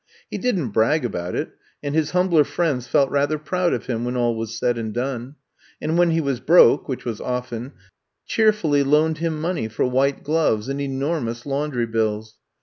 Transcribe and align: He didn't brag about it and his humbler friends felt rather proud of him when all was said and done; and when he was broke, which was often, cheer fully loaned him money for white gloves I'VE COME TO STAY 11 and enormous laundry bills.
He 0.31 0.39
didn't 0.39 0.69
brag 0.69 1.05
about 1.05 1.35
it 1.35 1.51
and 1.83 1.93
his 1.93 2.09
humbler 2.09 2.43
friends 2.43 2.87
felt 2.87 3.11
rather 3.11 3.37
proud 3.37 3.71
of 3.71 3.85
him 3.85 4.03
when 4.03 4.17
all 4.17 4.35
was 4.35 4.57
said 4.57 4.75
and 4.79 4.91
done; 4.91 5.35
and 5.79 5.95
when 5.95 6.09
he 6.09 6.19
was 6.19 6.39
broke, 6.39 6.89
which 6.89 7.05
was 7.05 7.21
often, 7.21 7.73
cheer 8.25 8.51
fully 8.51 8.81
loaned 8.81 9.19
him 9.19 9.39
money 9.39 9.67
for 9.67 9.85
white 9.85 10.23
gloves 10.23 10.67
I'VE 10.67 10.73
COME 10.73 10.77
TO 10.77 10.81
STAY 10.81 10.85
11 10.85 10.95
and 10.95 11.03
enormous 11.03 11.45
laundry 11.45 11.85
bills. 11.85 12.37